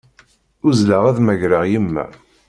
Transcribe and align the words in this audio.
Uzzleɣ 0.67 1.03
ad 1.05 1.17
mmagreɣ 1.21 1.63
yemma. 1.71 2.05